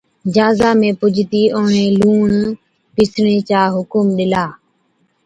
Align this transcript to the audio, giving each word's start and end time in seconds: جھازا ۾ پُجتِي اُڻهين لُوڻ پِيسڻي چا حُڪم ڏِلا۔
جھازا 0.33 0.69
۾ 0.81 0.89
پُجتِي 0.99 1.43
اُڻهين 1.57 1.91
لُوڻ 2.01 2.29
پِيسڻي 2.95 3.37
چا 3.49 3.61
حُڪم 3.75 4.05
ڏِلا۔ 4.17 4.45